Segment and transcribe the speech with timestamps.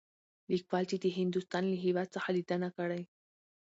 [0.53, 3.01] ليکوال چې د هندوستان له هـيواد څخه ليدنه کړى.